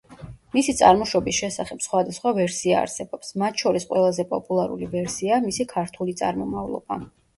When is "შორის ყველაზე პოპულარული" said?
3.65-4.89